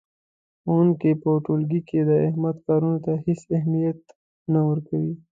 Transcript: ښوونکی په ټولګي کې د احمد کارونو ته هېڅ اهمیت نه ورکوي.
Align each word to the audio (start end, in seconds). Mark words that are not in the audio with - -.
ښوونکی 0.61 1.11
په 1.23 1.29
ټولګي 1.45 1.81
کې 1.87 1.99
د 2.09 2.11
احمد 2.27 2.55
کارونو 2.67 2.97
ته 3.05 3.13
هېڅ 3.25 3.39
اهمیت 3.57 4.01
نه 4.53 4.61
ورکوي. 4.69 5.13